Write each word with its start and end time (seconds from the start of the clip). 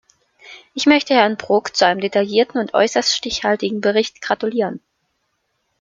Ich 0.73 0.87
möchte 0.87 1.13
Herrn 1.13 1.37
Brok 1.37 1.75
zu 1.75 1.85
einem 1.85 2.01
detaillierten 2.01 2.59
und 2.59 2.73
äußerst 2.73 3.13
stichhaltigen 3.15 3.81
Bericht 3.81 4.19
gratulieren. 4.23 4.79